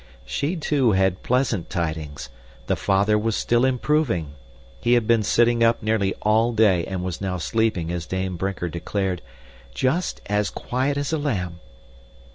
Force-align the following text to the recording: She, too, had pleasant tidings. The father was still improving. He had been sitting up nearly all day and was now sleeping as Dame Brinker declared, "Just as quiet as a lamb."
She, 0.25 0.55
too, 0.55 0.93
had 0.93 1.21
pleasant 1.21 1.69
tidings. 1.69 2.29
The 2.65 2.75
father 2.75 3.19
was 3.19 3.35
still 3.35 3.63
improving. 3.65 4.33
He 4.79 4.93
had 4.93 5.05
been 5.05 5.21
sitting 5.21 5.63
up 5.63 5.83
nearly 5.83 6.15
all 6.23 6.53
day 6.53 6.85
and 6.85 7.03
was 7.03 7.21
now 7.21 7.37
sleeping 7.37 7.91
as 7.91 8.07
Dame 8.07 8.35
Brinker 8.35 8.67
declared, 8.67 9.21
"Just 9.75 10.19
as 10.25 10.49
quiet 10.49 10.97
as 10.97 11.13
a 11.13 11.19
lamb." 11.19 11.59